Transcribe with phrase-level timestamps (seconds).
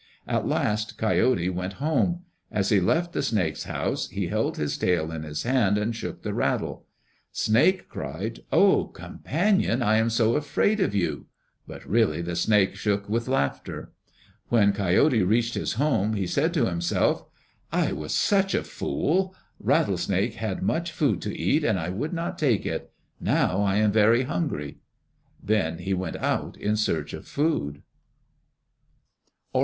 [0.27, 2.23] At last Coyote went home.
[2.51, 6.23] As he left the snake's house, he held his tail in his hand and shook
[6.23, 6.87] the rattle.
[7.31, 9.83] Snake cried, "Oh, companion!
[9.83, 11.27] I am so afraid of you!"
[11.67, 13.91] but really the snake shook with laughter.
[14.49, 17.23] When Coyote reached his home he said to himself,
[17.71, 19.35] "I was such a fool.
[19.59, 22.91] Rattlesnake had much food to eat and I would not take it.
[23.19, 24.79] Now I am very hungry."
[25.43, 27.83] Then he went out in search of food.